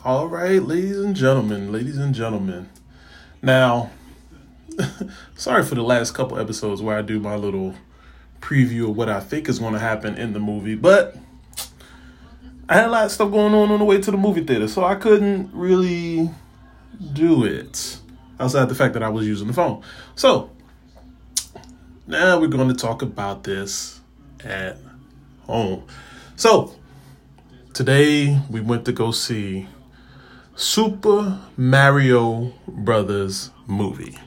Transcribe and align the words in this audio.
All 0.00 0.26
right, 0.26 0.60
ladies 0.60 0.98
and 0.98 1.14
gentlemen, 1.14 1.70
ladies 1.70 1.96
and 1.96 2.12
gentlemen. 2.12 2.68
Now, 3.40 3.90
sorry 5.36 5.62
for 5.62 5.76
the 5.76 5.82
last 5.82 6.10
couple 6.10 6.40
episodes 6.40 6.82
where 6.82 6.98
I 6.98 7.02
do 7.02 7.20
my 7.20 7.36
little 7.36 7.76
preview 8.40 8.90
of 8.90 8.96
what 8.96 9.08
I 9.08 9.20
think 9.20 9.48
is 9.48 9.60
going 9.60 9.74
to 9.74 9.78
happen 9.78 10.16
in 10.16 10.32
the 10.32 10.40
movie, 10.40 10.74
but 10.74 11.16
I 12.68 12.74
had 12.74 12.86
a 12.86 12.90
lot 12.90 13.04
of 13.04 13.12
stuff 13.12 13.30
going 13.30 13.54
on 13.54 13.70
on 13.70 13.78
the 13.78 13.84
way 13.84 14.00
to 14.00 14.10
the 14.10 14.16
movie 14.16 14.42
theater, 14.42 14.66
so 14.66 14.82
I 14.84 14.96
couldn't 14.96 15.50
really 15.52 16.28
do 17.12 17.44
it 17.44 17.98
outside 18.40 18.68
the 18.68 18.74
fact 18.74 18.94
that 18.94 19.04
I 19.04 19.08
was 19.08 19.24
using 19.24 19.46
the 19.46 19.54
phone. 19.54 19.84
So, 20.16 20.50
now 22.08 22.40
we're 22.40 22.48
going 22.48 22.66
to 22.66 22.74
talk 22.74 23.02
about 23.02 23.44
this 23.44 24.00
at 24.42 24.78
home. 25.42 25.84
So, 26.34 26.74
today 27.72 28.40
we 28.50 28.60
went 28.60 28.84
to 28.86 28.92
go 28.92 29.12
see 29.12 29.68
Super 30.54 31.40
Mario 31.56 32.52
Brothers 32.68 33.50
movie. 33.66 34.18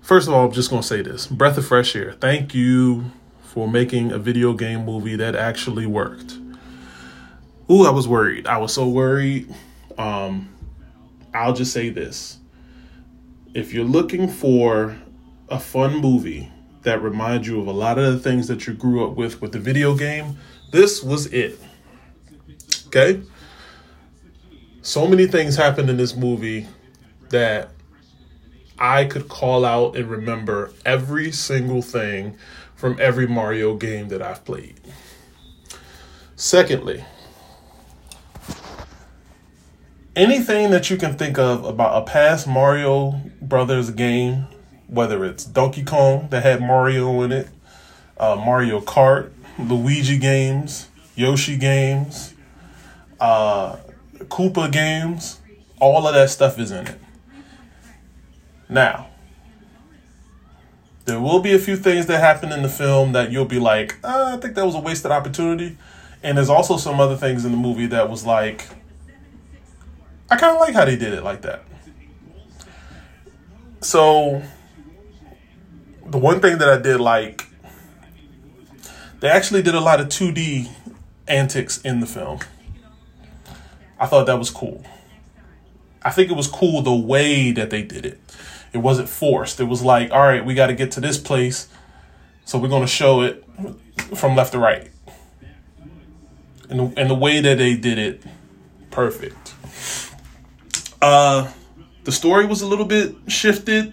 First 0.00 0.26
of 0.26 0.34
all, 0.34 0.46
I'm 0.46 0.52
just 0.52 0.70
going 0.70 0.82
to 0.82 0.88
say 0.88 1.02
this 1.02 1.26
breath 1.26 1.58
of 1.58 1.66
fresh 1.66 1.94
air. 1.94 2.12
Thank 2.12 2.54
you 2.54 3.12
for 3.42 3.68
making 3.68 4.10
a 4.10 4.18
video 4.18 4.54
game 4.54 4.86
movie 4.86 5.16
that 5.16 5.36
actually 5.36 5.84
worked. 5.86 6.38
Ooh, 7.70 7.84
I 7.84 7.90
was 7.90 8.08
worried. 8.08 8.46
I 8.46 8.56
was 8.56 8.72
so 8.72 8.88
worried. 8.88 9.54
Um, 9.98 10.48
I'll 11.34 11.52
just 11.52 11.72
say 11.72 11.90
this. 11.90 12.38
If 13.52 13.74
you're 13.74 13.84
looking 13.84 14.28
for 14.28 14.96
a 15.48 15.60
fun 15.60 15.96
movie 15.96 16.50
that 16.82 17.02
reminds 17.02 17.46
you 17.46 17.60
of 17.60 17.66
a 17.66 17.72
lot 17.72 17.98
of 17.98 18.12
the 18.14 18.18
things 18.18 18.48
that 18.48 18.66
you 18.66 18.72
grew 18.72 19.04
up 19.06 19.14
with 19.14 19.42
with 19.42 19.52
the 19.52 19.58
video 19.58 19.94
game, 19.94 20.38
this 20.72 21.02
was 21.02 21.26
it. 21.26 21.60
Okay? 22.86 23.22
So 24.82 25.06
many 25.06 25.26
things 25.26 25.56
happened 25.56 25.90
in 25.90 25.98
this 25.98 26.16
movie 26.16 26.66
that 27.28 27.70
I 28.78 29.04
could 29.04 29.28
call 29.28 29.66
out 29.66 29.94
and 29.94 30.10
remember 30.10 30.72
every 30.86 31.32
single 31.32 31.82
thing 31.82 32.38
from 32.74 32.96
every 32.98 33.26
Mario 33.26 33.76
game 33.76 34.08
that 34.08 34.22
I've 34.22 34.42
played. 34.44 34.80
Secondly, 36.34 37.04
anything 40.16 40.70
that 40.70 40.88
you 40.88 40.96
can 40.96 41.14
think 41.18 41.38
of 41.38 41.62
about 41.66 42.02
a 42.02 42.06
past 42.06 42.48
Mario 42.48 43.20
Brothers 43.42 43.90
game, 43.90 44.46
whether 44.86 45.26
it's 45.26 45.44
Donkey 45.44 45.84
Kong 45.84 46.28
that 46.30 46.42
had 46.42 46.62
Mario 46.62 47.20
in 47.20 47.32
it, 47.32 47.48
uh, 48.16 48.36
Mario 48.36 48.80
Kart, 48.80 49.30
Luigi 49.58 50.16
games, 50.16 50.88
Yoshi 51.14 51.58
games, 51.58 52.34
uh, 53.20 53.76
Koopa 54.28 54.70
games, 54.70 55.40
all 55.80 56.06
of 56.06 56.14
that 56.14 56.30
stuff 56.30 56.58
is 56.58 56.70
in 56.70 56.86
it. 56.86 57.00
Now, 58.68 59.08
there 61.06 61.20
will 61.20 61.40
be 61.40 61.52
a 61.52 61.58
few 61.58 61.76
things 61.76 62.06
that 62.06 62.20
happen 62.20 62.52
in 62.52 62.62
the 62.62 62.68
film 62.68 63.12
that 63.12 63.32
you'll 63.32 63.44
be 63.44 63.58
like, 63.58 63.96
uh, 64.04 64.34
I 64.36 64.40
think 64.40 64.54
that 64.54 64.64
was 64.64 64.74
a 64.74 64.80
wasted 64.80 65.10
opportunity. 65.10 65.76
And 66.22 66.36
there's 66.36 66.50
also 66.50 66.76
some 66.76 67.00
other 67.00 67.16
things 67.16 67.44
in 67.44 67.50
the 67.50 67.56
movie 67.56 67.86
that 67.86 68.08
was 68.08 68.24
like, 68.24 68.66
I 70.30 70.36
kind 70.36 70.54
of 70.54 70.60
like 70.60 70.74
how 70.74 70.84
they 70.84 70.96
did 70.96 71.12
it 71.12 71.24
like 71.24 71.42
that. 71.42 71.64
So, 73.80 74.42
the 76.06 76.18
one 76.18 76.40
thing 76.40 76.58
that 76.58 76.68
I 76.68 76.78
did 76.78 77.00
like, 77.00 77.46
they 79.20 79.28
actually 79.28 79.62
did 79.62 79.74
a 79.74 79.80
lot 79.80 80.00
of 80.00 80.08
2D 80.08 80.68
antics 81.26 81.80
in 81.80 82.00
the 82.00 82.06
film. 82.06 82.40
I 84.00 84.06
thought 84.06 84.26
that 84.26 84.38
was 84.38 84.48
cool. 84.48 84.82
I 86.02 86.10
think 86.10 86.30
it 86.30 86.34
was 86.34 86.48
cool 86.48 86.80
the 86.80 86.94
way 86.94 87.52
that 87.52 87.68
they 87.68 87.82
did 87.82 88.06
it. 88.06 88.18
It 88.72 88.78
wasn't 88.78 89.10
forced. 89.10 89.60
It 89.60 89.64
was 89.64 89.82
like, 89.82 90.10
all 90.10 90.20
right, 90.20 90.44
we 90.44 90.54
got 90.54 90.68
to 90.68 90.74
get 90.74 90.92
to 90.92 91.00
this 91.00 91.18
place, 91.18 91.68
so 92.46 92.58
we're 92.58 92.68
going 92.68 92.82
to 92.82 92.88
show 92.88 93.20
it 93.20 93.44
from 94.14 94.34
left 94.34 94.52
to 94.52 94.58
right. 94.58 94.90
And 96.70 96.80
the, 96.80 97.00
and 97.00 97.10
the 97.10 97.14
way 97.14 97.40
that 97.40 97.58
they 97.58 97.76
did 97.76 97.98
it, 97.98 98.22
perfect. 98.90 99.54
Uh, 101.02 101.50
the 102.04 102.12
story 102.12 102.46
was 102.46 102.62
a 102.62 102.66
little 102.66 102.86
bit 102.86 103.14
shifted. 103.28 103.92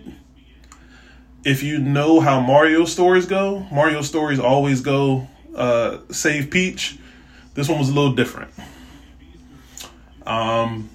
If 1.43 1.63
you 1.63 1.79
know 1.79 2.19
how 2.21 2.39
Mario 2.39 2.85
stories 2.85 3.25
go, 3.25 3.67
Mario 3.71 4.01
stories 4.01 4.39
always 4.39 4.79
go 4.79 5.27
uh, 5.55 5.99
save 6.11 6.49
Peach. 6.49 6.97
This 7.55 7.67
one 7.67 7.79
was 7.79 7.89
a 7.89 7.93
little 7.93 8.13
different. 8.13 8.51
Um, 10.27 10.89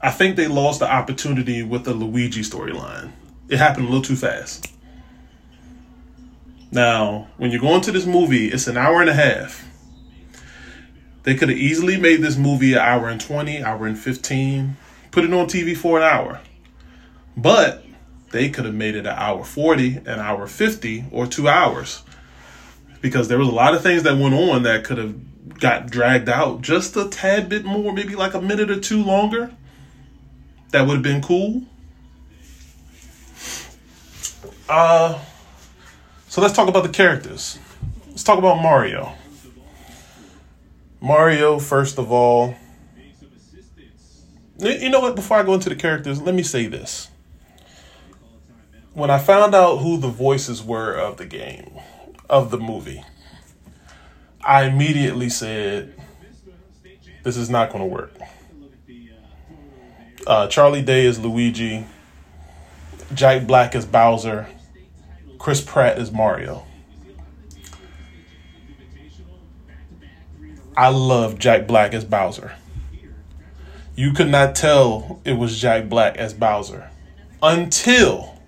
I 0.00 0.10
think 0.10 0.36
they 0.36 0.46
lost 0.46 0.80
the 0.80 0.90
opportunity 0.90 1.62
with 1.62 1.84
the 1.84 1.92
Luigi 1.92 2.42
storyline. 2.42 3.10
It 3.48 3.58
happened 3.58 3.86
a 3.86 3.88
little 3.88 4.02
too 4.02 4.16
fast. 4.16 4.70
Now, 6.70 7.28
when 7.36 7.50
you 7.50 7.60
go 7.60 7.74
into 7.74 7.90
this 7.90 8.06
movie, 8.06 8.48
it's 8.48 8.66
an 8.66 8.76
hour 8.76 9.00
and 9.00 9.10
a 9.10 9.14
half. 9.14 9.64
They 11.24 11.34
could 11.34 11.48
have 11.48 11.58
easily 11.58 11.96
made 11.96 12.20
this 12.20 12.36
movie 12.36 12.74
an 12.74 12.80
hour 12.80 13.08
and 13.08 13.20
20, 13.20 13.62
hour 13.62 13.86
and 13.86 13.98
15, 13.98 14.76
put 15.10 15.24
it 15.24 15.32
on 15.32 15.46
TV 15.46 15.76
for 15.76 15.98
an 15.98 16.04
hour. 16.04 16.40
But 17.36 17.84
they 18.30 18.50
could 18.50 18.66
have 18.66 18.74
made 18.74 18.94
it 18.94 19.06
an 19.06 19.14
hour 19.16 19.42
40, 19.44 19.96
an 19.98 20.20
hour 20.20 20.46
50, 20.46 21.06
or 21.10 21.26
two 21.26 21.48
hours. 21.48 22.02
Because 23.00 23.28
there 23.28 23.38
was 23.38 23.48
a 23.48 23.52
lot 23.52 23.74
of 23.74 23.82
things 23.82 24.02
that 24.04 24.18
went 24.18 24.34
on 24.34 24.62
that 24.64 24.84
could 24.84 24.98
have 24.98 25.14
got 25.64 25.86
dragged 25.90 26.28
out 26.28 26.60
just 26.60 26.94
a 26.94 27.08
tad 27.08 27.48
bit 27.48 27.64
more, 27.64 27.90
maybe 27.90 28.14
like 28.14 28.34
a 28.34 28.42
minute 28.42 28.70
or 28.70 28.78
two 28.78 29.02
longer, 29.02 29.50
that 30.72 30.86
would 30.86 30.92
have 30.92 31.02
been 31.02 31.22
cool. 31.22 31.62
Uh, 34.68 35.18
so 36.28 36.42
let's 36.42 36.52
talk 36.52 36.68
about 36.68 36.82
the 36.82 36.90
characters. 36.90 37.58
Let's 38.08 38.22
talk 38.22 38.38
about 38.38 38.60
Mario. 38.60 39.14
Mario, 41.00 41.58
first 41.58 41.98
of 41.98 42.12
all, 42.12 42.54
you 44.58 44.90
know 44.90 45.00
what? 45.00 45.16
Before 45.16 45.38
I 45.38 45.44
go 45.44 45.54
into 45.54 45.70
the 45.70 45.76
characters, 45.76 46.20
let 46.20 46.34
me 46.34 46.42
say 46.42 46.66
this. 46.66 47.08
When 48.92 49.08
I 49.08 49.18
found 49.18 49.54
out 49.54 49.78
who 49.78 49.96
the 49.96 50.08
voices 50.08 50.62
were 50.62 50.92
of 50.92 51.16
the 51.16 51.24
game, 51.24 51.80
of 52.28 52.50
the 52.50 52.58
movie, 52.58 53.02
I 54.44 54.64
immediately 54.64 55.28
said, 55.30 55.94
this 57.22 57.36
is 57.36 57.48
not 57.48 57.70
going 57.70 57.80
to 57.80 57.86
work. 57.86 58.12
Uh, 60.26 60.46
Charlie 60.48 60.82
Day 60.82 61.06
is 61.06 61.18
Luigi. 61.18 61.86
Jack 63.14 63.46
Black 63.46 63.74
is 63.74 63.86
Bowser. 63.86 64.46
Chris 65.38 65.60
Pratt 65.60 65.98
is 65.98 66.10
Mario. 66.10 66.66
I 70.76 70.88
love 70.88 71.38
Jack 71.38 71.66
Black 71.66 71.94
as 71.94 72.04
Bowser. 72.04 72.52
You 73.94 74.12
could 74.12 74.28
not 74.28 74.56
tell 74.56 75.20
it 75.24 75.34
was 75.34 75.60
Jack 75.60 75.88
Black 75.88 76.16
as 76.16 76.34
Bowser 76.34 76.90
until 77.42 78.40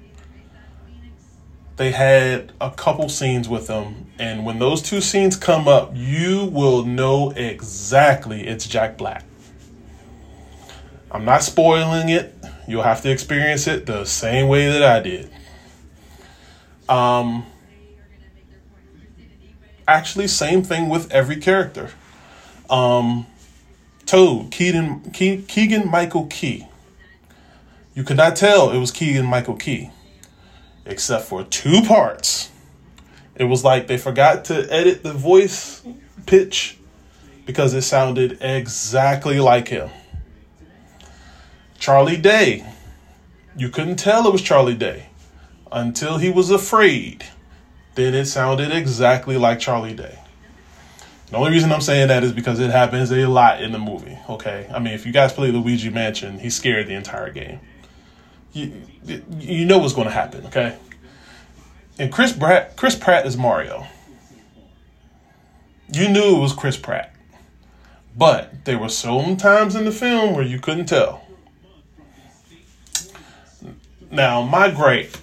they 1.76 1.92
had 1.92 2.52
a 2.60 2.70
couple 2.70 3.08
scenes 3.08 3.48
with 3.48 3.68
him, 3.68 4.05
and 4.18 4.46
when 4.46 4.58
those 4.58 4.82
two 4.82 5.00
scenes 5.00 5.36
come 5.36 5.68
up, 5.68 5.92
you 5.94 6.46
will 6.46 6.84
know 6.84 7.30
exactly 7.30 8.46
it's 8.46 8.66
Jack 8.66 8.96
Black. 8.96 9.24
I'm 11.10 11.24
not 11.24 11.42
spoiling 11.42 12.08
it. 12.08 12.34
You'll 12.66 12.82
have 12.82 13.02
to 13.02 13.10
experience 13.10 13.66
it 13.66 13.86
the 13.86 14.04
same 14.04 14.48
way 14.48 14.66
that 14.66 14.82
I 14.82 15.00
did. 15.00 15.30
Um, 16.88 17.46
actually, 19.86 20.28
same 20.28 20.62
thing 20.62 20.88
with 20.88 21.10
every 21.12 21.36
character. 21.36 21.90
Um, 22.68 23.26
Toad, 24.04 24.50
Keegan, 24.50 25.10
Keegan 25.10 25.90
Michael 25.90 26.26
Key. 26.26 26.66
You 27.94 28.04
could 28.04 28.16
not 28.16 28.36
tell 28.36 28.70
it 28.70 28.78
was 28.78 28.90
Keegan 28.90 29.26
Michael 29.26 29.56
Key 29.56 29.90
except 30.86 31.24
for 31.24 31.44
two 31.44 31.82
parts. 31.82 32.50
It 33.36 33.44
was 33.44 33.64
like 33.64 33.86
they 33.86 33.98
forgot 33.98 34.46
to 34.46 34.66
edit 34.72 35.02
the 35.02 35.12
voice 35.12 35.82
pitch 36.26 36.78
because 37.44 37.74
it 37.74 37.82
sounded 37.82 38.38
exactly 38.40 39.38
like 39.38 39.68
him. 39.68 39.90
Charlie 41.78 42.16
Day. 42.16 42.66
You 43.56 43.70
couldn't 43.70 43.96
tell 43.96 44.26
it 44.26 44.32
was 44.32 44.42
Charlie 44.42 44.74
Day 44.74 45.08
until 45.72 46.18
he 46.18 46.30
was 46.30 46.50
afraid. 46.50 47.24
Then 47.94 48.14
it 48.14 48.26
sounded 48.26 48.70
exactly 48.70 49.36
like 49.36 49.58
Charlie 49.58 49.94
Day. 49.94 50.18
The 51.30 51.36
only 51.38 51.50
reason 51.50 51.72
I'm 51.72 51.80
saying 51.80 52.08
that 52.08 52.22
is 52.22 52.32
because 52.32 52.60
it 52.60 52.70
happens 52.70 53.10
a 53.10 53.26
lot 53.26 53.62
in 53.62 53.72
the 53.72 53.78
movie, 53.78 54.18
okay? 54.28 54.68
I 54.72 54.78
mean, 54.78 54.92
if 54.92 55.06
you 55.06 55.12
guys 55.12 55.32
play 55.32 55.50
Luigi 55.50 55.90
Mansion, 55.90 56.38
he's 56.38 56.54
scared 56.54 56.86
the 56.86 56.94
entire 56.94 57.30
game 57.30 57.60
you, 58.56 58.72
you 59.38 59.66
know 59.66 59.78
what's 59.78 59.92
going 59.92 60.06
to 60.06 60.12
happen, 60.12 60.46
okay? 60.46 60.76
And 61.98 62.12
Chris 62.12 62.32
Pratt, 62.32 62.76
Chris 62.76 62.94
Pratt 62.94 63.26
is 63.26 63.36
Mario. 63.36 63.86
You 65.92 66.08
knew 66.08 66.36
it 66.36 66.40
was 66.40 66.52
Chris 66.52 66.76
Pratt. 66.76 67.14
But 68.16 68.64
there 68.64 68.78
were 68.78 68.88
some 68.88 69.36
times 69.36 69.74
in 69.74 69.84
the 69.84 69.92
film 69.92 70.34
where 70.34 70.44
you 70.44 70.58
couldn't 70.58 70.86
tell. 70.86 71.26
Now, 74.10 74.42
my 74.42 74.70
gripe 74.70 75.16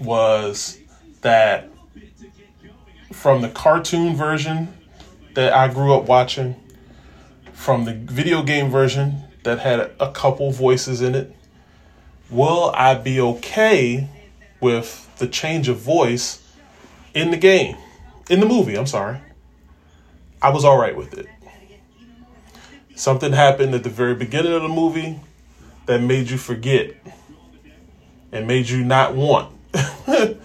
was 0.00 0.78
that 1.22 1.68
from 3.12 3.42
the 3.42 3.48
cartoon 3.48 4.14
version 4.14 4.68
that 5.34 5.52
I 5.52 5.68
grew 5.72 5.94
up 5.94 6.04
watching, 6.04 6.56
from 7.52 7.84
the 7.84 7.94
video 7.94 8.42
game 8.42 8.70
version 8.70 9.24
that 9.42 9.58
had 9.58 9.90
a 9.98 10.12
couple 10.12 10.52
voices 10.52 11.00
in 11.00 11.14
it, 11.14 11.34
will 12.30 12.70
I 12.74 12.94
be 12.94 13.20
okay 13.20 14.08
with 14.60 15.08
the 15.18 15.26
change 15.26 15.68
of 15.68 15.78
voice 15.78 16.42
in 17.14 17.30
the 17.30 17.36
game? 17.36 17.76
In 18.30 18.40
the 18.40 18.46
movie, 18.46 18.76
I'm 18.76 18.86
sorry. 18.86 19.20
I 20.40 20.50
was 20.50 20.64
all 20.64 20.78
right 20.78 20.96
with 20.96 21.16
it. 21.16 21.26
Something 22.94 23.32
happened 23.32 23.74
at 23.74 23.84
the 23.84 23.90
very 23.90 24.14
beginning 24.14 24.52
of 24.52 24.62
the 24.62 24.68
movie 24.68 25.20
that 25.86 26.02
made 26.02 26.30
you 26.30 26.36
forget 26.36 26.94
and 28.32 28.46
made 28.46 28.68
you 28.68 28.84
not 28.84 29.14
want 29.14 29.54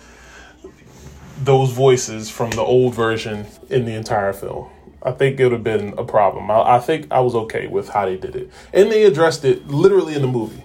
those 1.38 1.72
voices 1.72 2.30
from 2.30 2.52
the 2.52 2.62
old 2.62 2.96
version 2.96 3.46
in 3.70 3.86
the 3.86 3.94
entire 3.94 4.34
film. 4.34 4.70
I 5.02 5.12
think 5.12 5.40
it 5.40 5.44
would 5.44 5.52
have 5.52 5.64
been 5.64 5.94
a 5.98 6.06
problem. 6.06 6.50
I, 6.50 6.76
I, 6.76 6.80
think 6.80 7.12
I 7.12 7.20
was 7.20 7.36
okay 7.36 7.68
with 7.68 7.90
how 7.90 8.06
they 8.06 8.16
did 8.16 8.36
it. 8.36 8.50
And 8.72 8.90
they 8.90 9.04
addressed 9.04 9.44
it 9.44 9.68
literally 9.68 10.16
in 10.16 10.22
the 10.22 10.28
movie. 10.28 10.64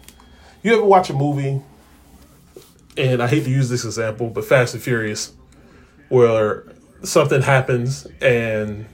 You 0.63 0.75
ever 0.75 0.85
watch 0.85 1.11
a 1.11 1.15
movie, 1.15 1.61
and 2.99 3.23
I 3.23 3.29
hate 3.29 3.45
to 3.45 3.51
use 3.51 3.69
this 3.69 3.85
example, 3.85 4.29
but 4.29 4.45
Fast 4.45 4.75
and 4.75 4.83
Furious, 4.83 5.33
where 6.09 6.65
something 7.03 7.43
happens 7.43 8.07
and 8.21 8.87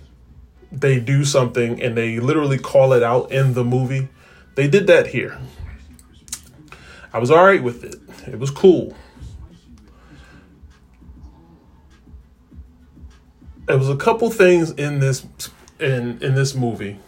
they 0.70 1.00
do 1.00 1.24
something 1.24 1.80
and 1.80 1.96
they 1.96 2.20
literally 2.20 2.58
call 2.58 2.92
it 2.92 3.02
out 3.02 3.32
in 3.32 3.54
the 3.54 3.64
movie. 3.64 4.08
They 4.56 4.68
did 4.68 4.86
that 4.88 5.08
here. 5.08 5.38
I 7.12 7.18
was 7.18 7.30
all 7.30 7.44
right 7.44 7.62
with 7.62 7.82
it. 7.84 7.96
It 8.26 8.38
was 8.38 8.50
cool. 8.50 8.94
There 13.66 13.78
was 13.78 13.88
a 13.88 13.96
couple 13.96 14.30
things 14.30 14.72
in 14.72 14.98
this 14.98 15.26
in 15.80 16.22
in 16.22 16.34
this 16.34 16.54
movie. 16.54 16.98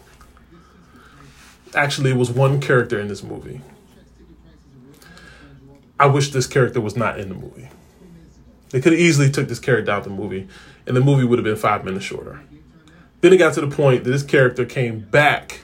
Actually, 1.75 2.11
it 2.11 2.17
was 2.17 2.31
one 2.31 2.59
character 2.59 2.99
in 2.99 3.07
this 3.07 3.21
movie. 3.21 3.61
I 5.99 6.07
wish 6.07 6.31
this 6.31 6.47
character 6.47 6.79
was 6.79 6.95
not 6.95 7.19
in 7.19 7.29
the 7.29 7.35
movie. 7.35 7.69
They 8.69 8.81
could 8.81 8.93
have 8.93 9.01
easily 9.01 9.31
took 9.31 9.47
this 9.47 9.59
character 9.59 9.91
out 9.91 9.99
of 9.99 10.03
the 10.05 10.09
movie, 10.09 10.47
and 10.85 10.95
the 10.95 11.01
movie 11.01 11.23
would 11.23 11.39
have 11.39 11.45
been 11.45 11.55
five 11.55 11.85
minutes 11.85 12.05
shorter. 12.05 12.41
Then 13.21 13.33
it 13.33 13.37
got 13.37 13.53
to 13.55 13.61
the 13.61 13.75
point 13.75 14.03
that 14.03 14.11
this 14.11 14.23
character 14.23 14.65
came 14.65 14.99
back 14.99 15.61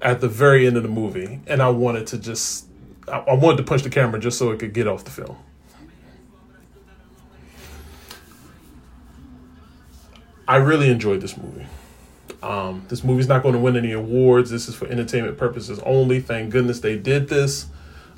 at 0.00 0.20
the 0.20 0.28
very 0.28 0.66
end 0.66 0.76
of 0.76 0.82
the 0.82 0.88
movie, 0.88 1.40
and 1.46 1.62
I 1.62 1.70
wanted 1.70 2.06
to 2.08 2.18
just, 2.18 2.66
I, 3.08 3.18
I 3.18 3.34
wanted 3.34 3.56
to 3.58 3.62
punch 3.64 3.82
the 3.82 3.90
camera 3.90 4.20
just 4.20 4.38
so 4.38 4.50
it 4.50 4.58
could 4.60 4.74
get 4.74 4.86
off 4.86 5.04
the 5.04 5.10
film. 5.10 5.36
I 10.46 10.56
really 10.56 10.90
enjoyed 10.90 11.22
this 11.22 11.38
movie. 11.38 11.66
Um, 12.42 12.84
this 12.88 13.02
movie's 13.02 13.28
not 13.28 13.42
going 13.42 13.54
to 13.54 13.58
win 13.58 13.76
any 13.78 13.92
awards. 13.92 14.50
This 14.50 14.68
is 14.68 14.74
for 14.74 14.86
entertainment 14.86 15.38
purposes 15.38 15.78
only. 15.80 16.20
Thank 16.20 16.50
goodness 16.50 16.80
they 16.80 16.98
did 16.98 17.30
this. 17.30 17.66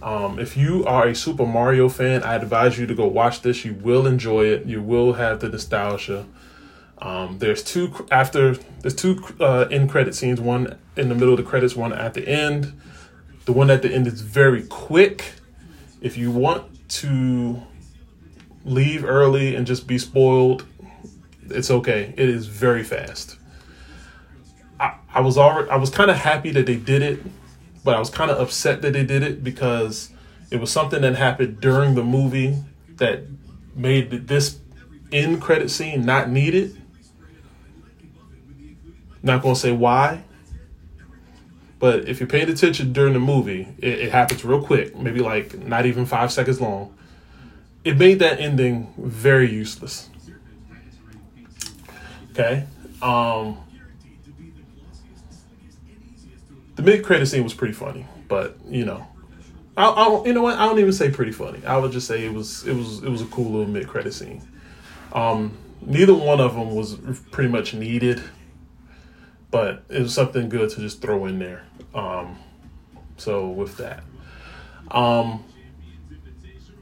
Um, 0.02 0.38
if 0.38 0.56
you 0.56 0.84
are 0.84 1.08
a 1.08 1.14
Super 1.14 1.46
Mario 1.46 1.88
fan, 1.88 2.22
I 2.22 2.34
advise 2.34 2.78
you 2.78 2.87
to 2.87 2.94
go 2.94 3.06
watch 3.06 3.43
this. 3.43 3.64
You 3.64 3.75
will 3.75 4.06
enjoy 4.06 4.44
it. 4.46 4.66
You 4.66 4.82
will 4.82 5.14
have 5.14 5.40
the 5.40 5.48
nostalgia. 5.48 6.26
Um, 6.98 7.38
there's 7.38 7.62
two 7.62 8.06
after 8.10 8.54
there's 8.81 8.94
two 8.94 9.22
uh, 9.40 9.66
end 9.70 9.90
credit 9.90 10.14
scenes. 10.14 10.40
One 10.40 10.78
in 10.96 11.08
the 11.08 11.14
middle 11.14 11.32
of 11.32 11.38
the 11.38 11.43
credits, 11.43 11.76
one 11.76 11.93
at 11.93 12.14
the 12.14 12.26
end. 12.26 12.78
The 13.44 13.52
one 13.52 13.70
at 13.70 13.82
the 13.82 13.93
end 13.93 14.06
is 14.06 14.20
very 14.20 14.64
quick. 14.64 15.34
If 16.00 16.16
you 16.16 16.31
want 16.31 16.88
to 16.88 17.62
leave 18.64 19.04
early 19.04 19.54
and 19.54 19.66
just 19.66 19.87
be 19.87 19.98
spoiled, 19.98 20.66
it's 21.44 21.70
okay. 21.70 22.14
It 22.16 22.28
is 22.28 22.46
very 22.46 22.82
fast. 22.82 23.37
I, 24.78 24.96
I 25.12 25.20
was 25.20 25.38
already 25.38 25.70
I 25.70 25.76
was 25.76 25.90
kind 25.90 26.10
of 26.10 26.16
happy 26.16 26.50
that 26.52 26.66
they 26.66 26.76
did 26.76 27.02
it, 27.02 27.20
but 27.87 27.97
I 27.97 27.99
was 27.99 28.11
kind 28.11 28.31
of 28.31 28.38
upset 28.38 28.83
that 28.83 28.93
they 28.93 29.05
did 29.05 29.23
it 29.23 29.43
because 29.43 30.11
it 30.50 30.61
was 30.61 30.71
something 30.71 31.00
that 31.00 31.15
happened 31.15 31.61
during 31.61 31.94
the 31.94 32.05
movie 32.05 32.62
that 32.97 33.23
made 33.75 34.29
this 34.29 34.59
end 35.11 35.41
credit 35.41 35.71
scene 35.71 36.05
not 36.05 36.29
needed 36.29 36.77
not 39.27 39.43
gonna 39.43 39.56
say 39.56 39.73
why, 39.73 40.23
but 41.79 42.09
if 42.09 42.21
you 42.21 42.27
paid 42.27 42.49
attention 42.49 42.93
during 42.93 43.12
the 43.12 43.19
movie, 43.19 43.69
it, 43.79 43.99
it 43.99 44.12
happens 44.12 44.44
real 44.44 44.62
quick, 44.62 44.97
maybe 44.97 45.21
like 45.21 45.59
not 45.59 45.85
even 45.85 46.06
five 46.06 46.32
seconds 46.32 46.61
long. 46.61 46.94
It 47.85 47.99
made 47.99 48.21
that 48.21 48.41
ending 48.41 48.93
very 48.97 49.50
useless. 49.53 50.09
Okay. 52.31 52.65
Um, 53.03 53.59
the 56.76 56.82
mid 56.82 57.05
credit 57.05 57.26
scene 57.26 57.43
was 57.43 57.55
pretty 57.55 57.75
funny, 57.75 58.06
but 58.28 58.58
you 58.67 58.84
know, 58.84 59.06
I, 59.76 59.88
I 59.88 60.25
you 60.25 60.32
know 60.32 60.43
what 60.43 60.58
I 60.58 60.67
don't 60.67 60.78
even 60.78 60.93
say 60.93 61.11
pretty 61.11 61.32
funny. 61.32 61.64
I 61.67 61.76
would 61.76 61.93
just 61.93 62.06
say 62.06 62.25
it 62.25 62.32
was 62.32 62.67
it 62.67 62.75
was 62.75 63.02
it 63.02 63.08
was 63.08 63.23
a 63.23 63.26
cool 63.26 63.50
little 63.50 63.67
mid 63.67 63.88
credit 63.88 64.14
scene. 64.14 64.46
Um, 65.12 65.56
neither 65.81 66.14
one 66.14 66.40
of 66.40 66.55
them 66.55 66.75
was 66.75 66.96
pretty 67.31 67.50
much 67.50 67.75
needed 67.75 68.23
but 69.50 69.84
it 69.88 70.02
was 70.02 70.12
something 70.12 70.49
good 70.49 70.70
to 70.70 70.81
just 70.81 71.00
throw 71.00 71.26
in 71.26 71.38
there. 71.38 71.64
Um, 71.94 72.38
so 73.17 73.49
with 73.49 73.76
that, 73.79 74.02
um, 74.90 75.44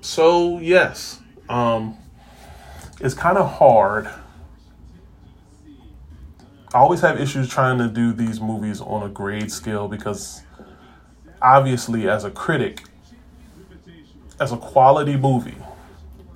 so 0.00 0.58
yes, 0.58 1.20
um, 1.49 1.97
it's 3.00 3.14
kind 3.14 3.38
of 3.38 3.49
hard. 3.58 4.08
I 6.75 6.79
always 6.79 7.03
have 7.03 7.21
issues 7.21 7.49
trying 7.49 7.79
to 7.79 7.87
do 7.87 8.12
these 8.12 8.41
movies 8.41 8.81
on 8.81 9.05
a 9.05 9.09
grade 9.09 9.53
scale 9.53 9.87
because 9.87 10.43
obviously, 11.41 12.09
as 12.09 12.25
a 12.25 12.32
critic, 12.32 12.82
as 14.41 14.50
a 14.50 14.56
quality 14.56 15.17
movie, 15.17 15.55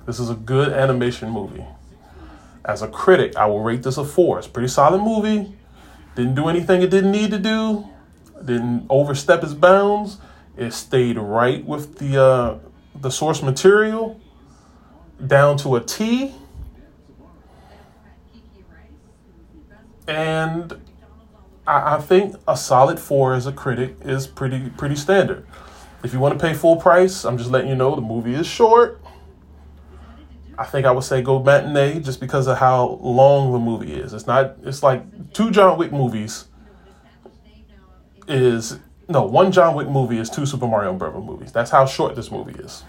this 0.05 0.17
is 0.17 0.29
a 0.29 0.35
good 0.35 0.71
animation 0.71 1.29
movie. 1.29 1.65
As 2.63 2.81
a 2.81 2.87
critic, 2.87 3.35
I 3.35 3.47
will 3.47 3.61
rate 3.61 3.83
this 3.83 3.97
a 3.97 4.05
four. 4.05 4.37
It's 4.37 4.47
a 4.47 4.49
pretty 4.49 4.69
solid 4.69 5.01
movie. 5.01 5.57
Didn't 6.15 6.35
do 6.35 6.47
anything 6.47 6.81
it 6.81 6.89
didn't 6.89 7.11
need 7.11 7.31
to 7.31 7.39
do. 7.39 7.89
Didn't 8.39 8.85
overstep 8.89 9.43
its 9.43 9.53
bounds. 9.53 10.19
It 10.55 10.71
stayed 10.71 11.17
right 11.17 11.65
with 11.65 11.97
the 11.97 12.23
uh, 12.23 12.59
the 12.95 13.09
source 13.09 13.43
material 13.43 14.21
down 15.27 15.57
to 15.57 15.75
a 15.75 15.81
T. 15.81 16.33
And 20.09 20.73
I, 21.67 21.95
I 21.95 22.01
think 22.01 22.35
a 22.47 22.57
solid 22.57 22.99
four 22.99 23.35
as 23.35 23.45
a 23.45 23.51
critic 23.51 23.95
is 24.01 24.25
pretty 24.25 24.71
pretty 24.71 24.95
standard. 24.95 25.45
If 26.03 26.13
you 26.13 26.19
want 26.19 26.37
to 26.37 26.43
pay 26.43 26.55
full 26.55 26.77
price, 26.77 27.23
I'm 27.23 27.37
just 27.37 27.51
letting 27.51 27.69
you 27.69 27.75
know 27.75 27.93
the 27.93 28.01
movie 28.01 28.33
is 28.33 28.47
short. 28.47 29.01
I 30.57 30.65
think 30.65 30.85
I 30.85 30.91
would 30.91 31.03
say 31.03 31.21
go 31.21 31.41
matinee 31.41 31.99
just 31.99 32.19
because 32.19 32.47
of 32.47 32.57
how 32.57 32.99
long 33.01 33.53
the 33.53 33.59
movie 33.59 33.93
is. 33.93 34.13
It's 34.13 34.25
not. 34.25 34.55
It's 34.63 34.81
like 34.81 35.31
two 35.31 35.51
John 35.51 35.77
Wick 35.77 35.91
movies. 35.91 36.45
Is 38.27 38.77
no 39.07 39.23
one 39.23 39.51
John 39.51 39.75
Wick 39.75 39.87
movie 39.87 40.17
is 40.17 40.29
two 40.29 40.45
Super 40.45 40.67
Mario 40.67 40.93
Brothers 40.93 41.23
movies. 41.23 41.51
That's 41.51 41.71
how 41.71 41.85
short 41.85 42.15
this 42.15 42.31
movie 42.31 42.59
is. 42.59 42.83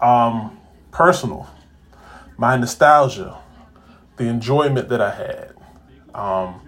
Um, 0.00 0.58
personal, 0.92 1.48
my 2.36 2.56
nostalgia, 2.56 3.38
the 4.18 4.24
enjoyment 4.24 4.88
that 4.90 5.00
I 5.00 5.10
had, 5.14 5.54
um, 6.14 6.60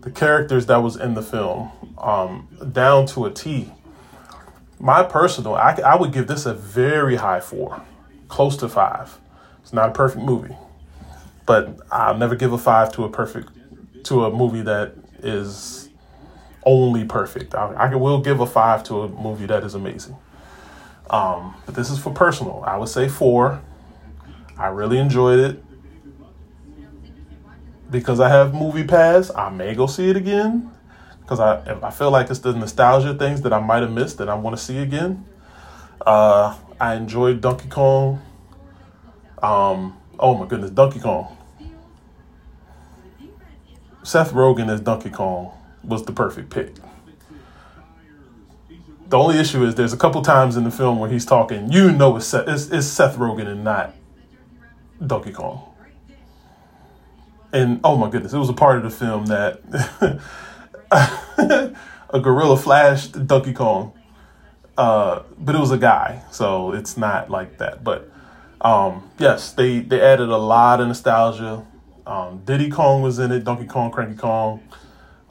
the 0.00 0.10
characters 0.10 0.66
that 0.66 0.78
was 0.78 0.96
in 0.96 1.14
the 1.14 1.22
film, 1.22 1.70
um, 1.98 2.48
down 2.72 3.06
to 3.06 3.24
a 3.24 3.30
T. 3.30 3.72
My 4.78 5.02
personal, 5.02 5.54
I, 5.54 5.72
I 5.84 5.96
would 5.96 6.12
give 6.12 6.26
this 6.26 6.44
a 6.44 6.52
very 6.52 7.16
high 7.16 7.40
four 7.40 7.82
close 8.28 8.56
to 8.58 8.68
five. 8.68 9.18
It's 9.62 9.72
not 9.72 9.88
a 9.88 9.92
perfect 9.92 10.22
movie, 10.22 10.54
but 11.46 11.78
I'll 11.90 12.18
never 12.18 12.36
give 12.36 12.52
a 12.52 12.58
five 12.58 12.92
to 12.94 13.04
a 13.04 13.08
perfect 13.08 13.50
to 14.04 14.24
a 14.24 14.30
movie 14.30 14.62
that 14.62 14.94
is 15.22 15.88
only 16.64 17.04
perfect. 17.04 17.54
I, 17.54 17.72
I 17.72 17.94
will 17.94 18.20
give 18.20 18.40
a 18.40 18.46
five 18.46 18.84
to 18.84 19.02
a 19.02 19.08
movie 19.08 19.46
that 19.46 19.64
is 19.64 19.74
amazing. 19.74 20.16
Um, 21.08 21.54
but 21.64 21.74
this 21.74 21.90
is 21.90 21.98
for 21.98 22.12
personal. 22.12 22.62
I 22.66 22.76
would 22.76 22.88
say 22.88 23.08
four. 23.08 23.62
I 24.58 24.68
really 24.68 24.98
enjoyed 24.98 25.38
it 25.38 25.62
because 27.90 28.20
I 28.20 28.28
have 28.28 28.54
Movie 28.54 28.84
Pass. 28.84 29.30
I 29.34 29.50
may 29.50 29.74
go 29.74 29.86
see 29.86 30.10
it 30.10 30.16
again 30.16 30.70
because 31.20 31.40
I 31.40 31.62
I 31.82 31.90
feel 31.90 32.10
like 32.10 32.30
it's 32.30 32.40
the 32.40 32.52
nostalgia 32.52 33.14
things 33.14 33.42
that 33.42 33.52
I 33.52 33.60
might 33.60 33.82
have 33.82 33.92
missed 33.92 34.18
that 34.18 34.28
I 34.28 34.34
want 34.34 34.56
to 34.56 34.62
see 34.62 34.78
again. 34.78 35.24
Uh, 36.04 36.56
I 36.80 36.94
enjoyed 36.94 37.40
Donkey 37.40 37.68
Kong. 37.68 38.20
Um, 39.42 39.96
oh 40.18 40.36
my 40.36 40.46
goodness, 40.46 40.70
Donkey 40.70 41.00
Kong. 41.00 41.36
Seth 44.02 44.32
Rogen 44.32 44.68
as 44.68 44.80
Donkey 44.80 45.10
Kong 45.10 45.52
was 45.82 46.04
the 46.04 46.12
perfect 46.12 46.50
pick. 46.50 46.74
The 49.08 49.18
only 49.18 49.38
issue 49.38 49.64
is 49.64 49.74
there's 49.74 49.92
a 49.92 49.96
couple 49.96 50.22
times 50.22 50.56
in 50.56 50.64
the 50.64 50.70
film 50.70 50.98
where 50.98 51.10
he's 51.10 51.24
talking, 51.24 51.72
you 51.72 51.92
know 51.92 52.16
it's 52.16 52.26
Seth, 52.26 52.48
it's, 52.48 52.70
it's 52.70 52.86
Seth 52.86 53.16
Rogen 53.16 53.46
and 53.46 53.64
not 53.64 53.94
Donkey 55.04 55.32
Kong. 55.32 55.62
And 57.52 57.80
oh 57.84 57.96
my 57.96 58.10
goodness, 58.10 58.32
it 58.32 58.38
was 58.38 58.48
a 58.48 58.54
part 58.54 58.76
of 58.78 58.82
the 58.82 58.90
film 58.90 59.26
that 59.26 59.60
a 62.10 62.20
gorilla 62.20 62.56
flashed 62.56 63.26
Donkey 63.26 63.52
Kong, 63.52 63.92
uh, 64.76 65.22
but 65.38 65.54
it 65.54 65.58
was 65.58 65.70
a 65.70 65.78
guy, 65.78 66.22
so 66.30 66.72
it's 66.72 66.96
not 66.96 67.30
like 67.30 67.58
that. 67.58 67.82
But 67.82 68.10
um, 68.60 69.10
yes, 69.18 69.52
they 69.52 69.80
they 69.80 70.00
added 70.00 70.28
a 70.28 70.36
lot 70.36 70.80
of 70.80 70.88
nostalgia. 70.88 71.64
Um, 72.06 72.42
Diddy 72.44 72.70
Kong 72.70 73.02
was 73.02 73.18
in 73.18 73.32
it, 73.32 73.44
Donkey 73.44 73.66
Kong, 73.66 73.90
Cranky 73.90 74.16
Kong. 74.16 74.60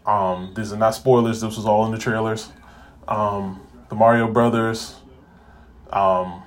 Um, 0.06 0.54
these 0.56 0.72
are 0.72 0.78
not 0.78 0.94
spoilers. 0.94 1.42
This 1.42 1.56
was 1.56 1.66
all 1.66 1.86
in 1.86 1.92
the 1.92 1.98
trailers. 1.98 2.50
Um, 3.08 3.62
the 3.90 3.96
Mario 3.96 4.32
Brothers, 4.32 4.96
um, 5.92 6.44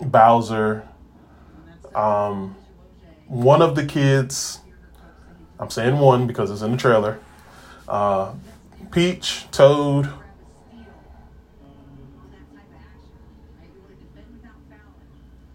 Bowser, 0.00 0.86
um, 1.94 2.56
one 3.26 3.62
of 3.62 3.74
the 3.74 3.84
kids. 3.84 4.60
I'm 5.60 5.68
saying 5.68 5.98
one 5.98 6.26
because 6.26 6.50
it's 6.50 6.62
in 6.62 6.72
the 6.72 6.76
trailer. 6.78 7.20
Uh, 7.86 8.32
Peach, 8.90 9.44
Toad. 9.52 10.08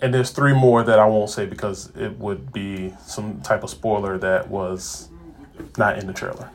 And 0.02 0.14
there's 0.14 0.30
three 0.30 0.54
more 0.54 0.84
that 0.84 1.00
I 1.00 1.06
won't 1.08 1.32
say 1.32 1.48
because 1.48 1.92
it 1.96 2.20
would 2.20 2.54
be 2.54 2.94
some 3.04 3.42
type 3.42 3.64
of 3.64 3.72
spoiler 3.72 4.20
that 4.20 4.48
was 4.48 5.10
not 5.76 5.98
in 5.98 6.06
the 6.06 6.14
trailer. 6.14 6.52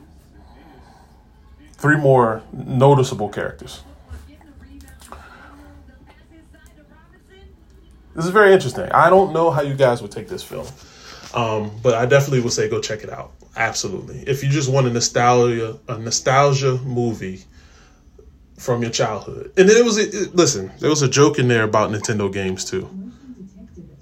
Three 1.73 1.97
more 1.97 2.43
noticeable 2.53 3.29
characters. 3.29 3.83
This 8.15 8.25
is 8.25 8.31
very 8.31 8.53
interesting. 8.53 8.85
I 8.93 9.11
don't 9.11 9.33
know 9.33 9.51
how 9.51 9.63
you 9.63 9.75
guys 9.75 10.03
would 10.03 10.13
take 10.13 10.29
this 10.29 10.43
film, 10.43 10.67
um, 11.35 11.73
but 11.83 11.95
I 11.95 12.07
definitely 12.07 12.41
would 12.41 12.53
say 12.53 12.69
go 12.69 12.81
check 12.81 13.03
it 13.03 13.11
out. 13.11 13.33
Absolutely. 13.57 14.21
If 14.27 14.43
you 14.43 14.51
just 14.51 14.71
want 14.71 14.87
a 14.87 14.91
nostalgia, 14.91 15.79
a 15.89 15.99
nostalgia 15.99 16.79
movie 16.79 17.45
from 18.59 18.83
your 18.83 18.91
childhood, 18.91 19.53
and 19.57 19.69
then 19.69 19.77
it 19.77 19.85
was 19.85 19.99
it, 19.99 20.35
listen, 20.35 20.71
there 20.79 20.91
was 20.91 21.03
a 21.03 21.09
joke 21.09 21.39
in 21.39 21.49
there 21.49 21.65
about 21.65 21.91
Nintendo 21.91 22.33
games 22.33 22.65
too. 22.65 22.89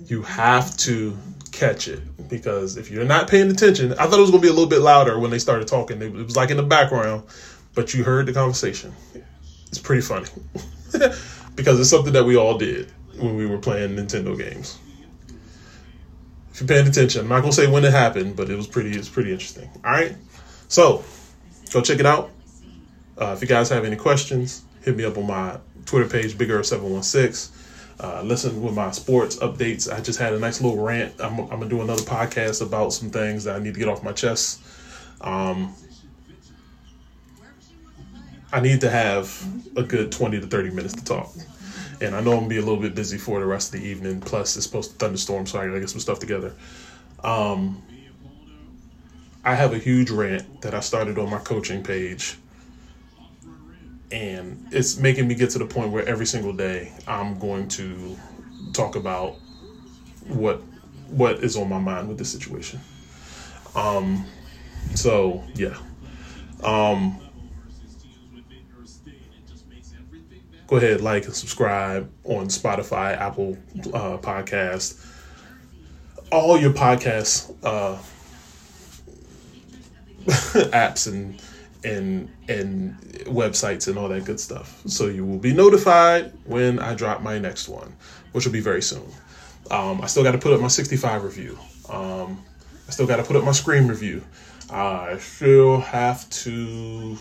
You 0.05 0.23
have 0.23 0.77
to 0.79 1.17
catch 1.53 1.89
it 1.89 2.01
because 2.29 2.77
if 2.77 2.91
you're 2.91 3.05
not 3.05 3.29
paying 3.29 3.51
attention, 3.51 3.93
I 3.93 4.07
thought 4.07 4.19
it 4.19 4.23
was 4.23 4.31
gonna 4.31 4.43
be 4.43 4.49
a 4.49 4.53
little 4.53 4.69
bit 4.69 4.81
louder 4.81 5.19
when 5.19 5.31
they 5.31 5.39
started 5.39 5.67
talking. 5.67 6.01
It 6.03 6.13
was 6.13 6.37
like 6.37 6.51
in 6.51 6.57
the 6.57 6.63
background, 6.63 7.25
but 7.75 7.95
you 7.95 8.05
heard 8.05 8.27
the 8.27 8.33
conversation. 8.33 8.95
It's 9.69 9.79
pretty 9.79 10.03
funny 10.03 10.29
because 11.55 11.81
it's 11.81 11.91
something 11.91 12.13
that 12.13 12.25
we 12.25 12.37
all 12.37 12.57
did 12.59 12.91
when 13.19 13.37
we 13.37 13.47
were 13.47 13.59
playing 13.59 13.97
Nintendo 13.97 14.37
games. 14.37 14.79
If 16.59 16.63
you're 16.63 16.77
paying 16.77 16.89
attention, 16.89 17.21
I'm 17.21 17.29
not 17.29 17.43
gonna 17.43 17.53
say 17.53 17.69
when 17.69 17.85
it 17.85 17.93
happened, 17.93 18.35
but 18.35 18.51
it 18.51 18.57
was 18.57 18.67
pretty. 18.67 18.91
It's 18.91 19.09
pretty 19.09 19.31
interesting. 19.31 19.71
All 19.85 19.93
right, 19.93 20.17
so 20.67 21.05
go 21.73 21.81
check 21.81 22.01
it 22.01 22.07
out. 22.07 22.33
Uh, 23.17 23.33
if 23.33 23.41
you 23.41 23.47
guys 23.47 23.69
have 23.69 23.85
any 23.85 23.95
questions, 23.95 24.65
hit 24.83 24.97
me 24.97 25.05
up 25.05 25.17
on 25.17 25.29
my 25.29 25.59
Twitter 25.87 26.09
page, 26.09 26.37
Big 26.37 26.51
Irv 26.51 26.67
Seven 26.67 26.93
One 26.93 27.05
Six. 27.05 27.53
Uh, 28.01 28.23
listen 28.23 28.61
with 28.61 28.75
my 28.75 28.91
sports 28.91 29.37
updates. 29.37 29.89
I 29.89 30.01
just 30.01 30.19
had 30.19 30.35
a 30.35 30.39
nice 30.41 30.61
little 30.61 30.83
rant. 30.83 31.15
I'm, 31.21 31.39
I'm, 31.39 31.49
gonna 31.49 31.69
do 31.69 31.81
another 31.81 32.03
podcast 32.03 32.61
about 32.61 32.93
some 32.93 33.11
things 33.11 33.45
that 33.45 33.55
I 33.55 33.61
need 33.61 33.75
to 33.75 33.79
get 33.79 33.89
off 33.89 34.03
my 34.03 34.13
chest. 34.13 34.61
Um, 35.21 35.73
I 38.53 38.59
need 38.59 38.81
to 38.81 38.91
have 38.91 39.47
a 39.77 39.85
good 39.85 40.11
20 40.11 40.41
to 40.41 40.47
30 40.49 40.71
minutes 40.71 40.95
to 40.95 41.05
talk 41.05 41.31
and 42.01 42.15
I 42.15 42.21
know 42.21 42.33
I'm 42.33 42.39
gonna 42.39 42.49
be 42.49 42.59
a 42.59 42.63
little 42.63 42.81
bit 42.81 42.95
busy 42.95 43.19
for 43.19 43.41
the 43.41 43.47
rest 43.47 43.75
of 43.75 43.81
the 43.81 43.87
evening. 43.87 44.21
Plus, 44.21 44.57
it's 44.57 44.67
supposed 44.67 44.93
to 44.93 44.97
thunderstorm, 44.97 45.47
so 45.47 45.59
I 45.59 45.67
gotta 45.67 45.81
get 45.81 45.91
some 45.91 46.01
stuff 46.01 46.19
together. 46.19 46.53
Um, 47.25 47.83
I 49.45 49.55
have 49.55 49.73
a 49.73 49.79
huge 49.79 50.11
rant 50.11 50.63
that 50.63 50.75
I 50.75 50.81
started 50.81 51.19
on 51.19 51.31
my 51.31 51.39
coaching 51.39 51.83
page, 51.83 52.37
and 54.11 54.67
it's 54.71 54.99
making 54.99 55.29
me 55.29 55.35
get 55.35 55.51
to 55.51 55.59
the 55.59 55.67
point 55.67 55.93
where 55.93 56.07
every 56.07 56.27
single 56.27 56.53
day 56.53 56.93
I'm 57.07 57.39
going 57.39 57.69
to 57.69 58.17
talk 58.73 58.97
about 58.97 59.37
what 60.27 60.63
what 61.09 61.43
is 61.43 61.57
on 61.57 61.69
my 61.69 61.79
mind 61.79 62.09
with 62.09 62.19
this 62.19 62.31
situation. 62.31 62.81
Um, 63.75 64.27
so 64.95 65.43
yeah. 65.55 65.77
Um, 66.63 67.21
go 70.69 70.77
ahead, 70.77 71.01
like 71.01 71.25
and 71.25 71.35
subscribe 71.35 72.09
on 72.25 72.47
Spotify, 72.47 73.19
Apple 73.19 73.59
uh, 73.93 74.19
Podcast, 74.19 75.05
all 76.31 76.57
your 76.59 76.73
podcast 76.73 77.53
uh, 77.65 77.99
apps 80.71 81.09
and 81.09 81.43
and 81.85 82.31
and 82.49 83.01
websites 83.27 83.89
and 83.89 83.99
all 83.99 84.09
that 84.09 84.25
good 84.25 84.39
stuff. 84.39 84.83
So 84.87 85.07
you 85.07 85.25
will 85.25 85.39
be 85.39 85.53
notified 85.53 86.33
when 86.45 86.79
I 86.79 86.95
drop 86.95 87.23
my 87.23 87.39
next 87.39 87.69
one, 87.69 87.97
which 88.33 88.45
will 88.45 88.53
be 88.53 88.61
very 88.61 88.83
soon. 88.83 89.11
Um, 89.71 90.01
I 90.03 90.07
still 90.07 90.23
got 90.23 90.33
to 90.33 90.39
put 90.39 90.53
up 90.53 90.61
my 90.61 90.69
65 90.69 91.25
review. 91.25 91.59
Um, 91.89 92.43
I 92.87 92.91
still 92.91 93.07
got 93.07 93.17
to 93.17 93.23
put 93.23 93.37
up 93.37 93.45
my 93.45 93.53
Scream 93.53 93.87
review. 93.89 94.23
I 94.71 95.19
still 95.19 95.81
have 95.81 96.29
to. 96.31 97.17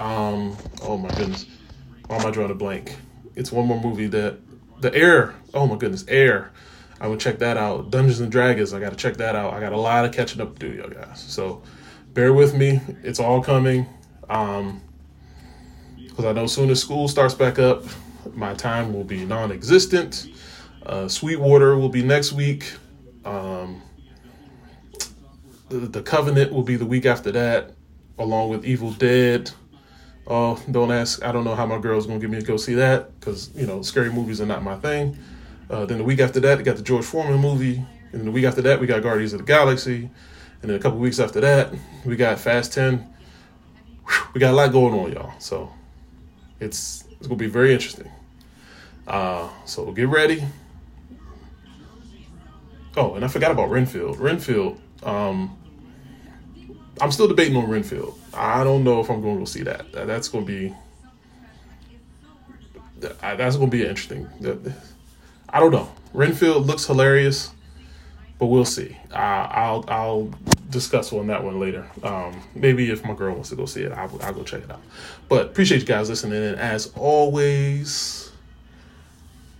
Um, 0.00 0.56
oh 0.82 0.98
my 0.98 1.08
goodness. 1.14 1.46
Why 2.06 2.16
am 2.16 2.26
I 2.26 2.30
drawing 2.30 2.50
a 2.50 2.54
blank? 2.54 2.96
It's 3.34 3.50
one 3.50 3.66
more 3.66 3.80
movie 3.80 4.06
that 4.08 4.38
the 4.80 4.94
Air. 4.94 5.34
Oh 5.52 5.66
my 5.66 5.76
goodness, 5.76 6.04
Air. 6.08 6.52
I 7.00 7.08
would 7.08 7.20
check 7.20 7.38
that 7.40 7.56
out. 7.56 7.90
Dungeons 7.90 8.20
and 8.20 8.30
Dragons. 8.30 8.72
I 8.72 8.80
got 8.80 8.90
to 8.90 8.96
check 8.96 9.16
that 9.16 9.34
out. 9.34 9.52
I 9.52 9.60
got 9.60 9.72
a 9.72 9.78
lot 9.78 10.04
of 10.04 10.12
catching 10.12 10.40
up 10.40 10.58
to 10.58 10.68
do, 10.68 10.76
y'all 10.76 10.88
guys. 10.88 11.20
So 11.20 11.62
bear 12.12 12.32
with 12.32 12.54
me. 12.54 12.80
It's 13.02 13.20
all 13.20 13.42
coming. 13.42 13.86
Um, 14.28 14.80
because 15.96 16.24
I 16.24 16.32
know 16.32 16.46
soon 16.46 16.70
as 16.70 16.80
school 16.80 17.08
starts 17.08 17.34
back 17.34 17.58
up, 17.58 17.84
my 18.34 18.54
time 18.54 18.94
will 18.94 19.04
be 19.04 19.24
non-existent. 19.24 20.28
Uh, 20.86 21.08
Sweetwater 21.08 21.76
will 21.76 21.88
be 21.88 22.02
next 22.02 22.32
week. 22.32 22.72
Um, 23.24 23.82
the, 25.68 25.78
the 25.78 26.02
Covenant 26.02 26.52
will 26.52 26.62
be 26.62 26.76
the 26.76 26.86
week 26.86 27.04
after 27.04 27.32
that, 27.32 27.72
along 28.18 28.50
with 28.50 28.64
Evil 28.64 28.92
Dead. 28.92 29.50
Oh, 30.26 30.62
don't 30.70 30.90
ask. 30.90 31.22
I 31.22 31.32
don't 31.32 31.44
know 31.44 31.54
how 31.54 31.66
my 31.66 31.78
girl's 31.78 32.06
gonna 32.06 32.18
get 32.18 32.30
me 32.30 32.40
to 32.40 32.46
go 32.46 32.56
see 32.56 32.74
that 32.74 33.18
because 33.18 33.50
you 33.54 33.66
know 33.66 33.82
scary 33.82 34.10
movies 34.10 34.40
are 34.40 34.46
not 34.46 34.62
my 34.62 34.76
thing. 34.76 35.16
Uh, 35.68 35.84
then 35.84 35.98
the 35.98 36.04
week 36.04 36.20
after 36.20 36.40
that, 36.40 36.58
we 36.58 36.64
got 36.64 36.76
the 36.76 36.82
George 36.82 37.04
Foreman 37.04 37.40
movie, 37.40 37.84
and 38.12 38.26
the 38.26 38.30
week 38.30 38.44
after 38.44 38.62
that, 38.62 38.80
we 38.80 38.86
got 38.86 39.02
Guardians 39.02 39.32
of 39.32 39.40
the 39.40 39.44
Galaxy, 39.44 40.08
and 40.62 40.70
then 40.70 40.78
a 40.78 40.78
couple 40.78 40.98
weeks 40.98 41.18
after 41.18 41.40
that, 41.40 41.74
we 42.04 42.16
got 42.16 42.38
Fast 42.38 42.72
Ten. 42.72 43.06
Whew, 44.06 44.26
we 44.34 44.40
got 44.40 44.52
a 44.52 44.56
lot 44.56 44.72
going 44.72 44.98
on, 44.98 45.12
y'all. 45.12 45.32
So 45.38 45.70
it's 46.60 47.04
it's 47.18 47.26
gonna 47.26 47.36
be 47.36 47.46
very 47.46 47.72
interesting. 47.74 48.10
Uh, 49.06 49.48
so 49.66 49.90
get 49.92 50.08
ready. 50.08 50.42
Oh, 52.96 53.14
and 53.14 53.24
I 53.24 53.28
forgot 53.28 53.50
about 53.50 53.70
Renfield. 53.70 54.18
Renfield. 54.18 54.80
Um, 55.02 55.58
I'm 57.00 57.10
still 57.10 57.28
debating 57.28 57.56
on 57.56 57.68
Renfield. 57.68 58.18
I 58.32 58.64
don't 58.64 58.84
know 58.84 59.00
if 59.00 59.10
I'm 59.10 59.20
going 59.20 59.34
to 59.34 59.40
go 59.40 59.44
see 59.44 59.62
that. 59.62 59.92
That's 59.92 60.28
going 60.28 60.46
to 60.46 60.52
be 60.52 60.74
that's 63.20 63.56
going 63.56 63.70
to 63.70 63.76
be 63.76 63.84
interesting. 63.84 64.28
I 65.48 65.60
don't 65.60 65.72
know. 65.72 65.90
Renfield 66.12 66.66
looks 66.66 66.86
hilarious, 66.86 67.52
but 68.38 68.46
we'll 68.46 68.64
see. 68.64 68.96
I'll 69.12 69.84
I'll 69.88 70.30
discuss 70.70 71.12
on 71.12 71.26
that 71.28 71.44
one 71.44 71.60
later. 71.60 71.88
Um, 72.02 72.42
maybe 72.54 72.90
if 72.90 73.04
my 73.04 73.14
girl 73.14 73.34
wants 73.34 73.50
to 73.50 73.56
go 73.56 73.66
see 73.66 73.82
it, 73.82 73.92
I'll, 73.92 74.10
I'll 74.22 74.32
go 74.32 74.42
check 74.42 74.62
it 74.62 74.70
out. 74.70 74.80
But 75.28 75.46
appreciate 75.46 75.80
you 75.80 75.86
guys 75.86 76.08
listening, 76.08 76.42
and 76.42 76.56
as 76.56 76.92
always, 76.96 78.30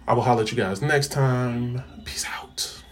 I 0.09 0.15
will 0.15 0.23
holler 0.23 0.43
at 0.43 0.51
you 0.51 0.57
guys 0.57 0.83
next 0.83 1.13
time. 1.13 1.83
Peace 2.05 2.27
out. 2.27 2.83